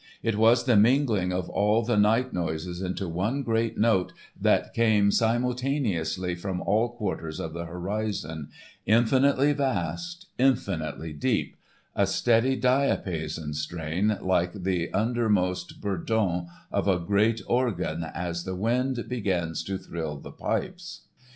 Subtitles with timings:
[0.23, 5.11] It was the mingling of all the night noises into one great note that came
[5.11, 8.49] simultaneously from all quarters of the horizon,
[8.87, 18.03] infinitely vast, infinitely deep,—a steady diapason strain like the undermost bourdon of a great organ
[18.03, 21.01] as the wind begins to thrill the pipes.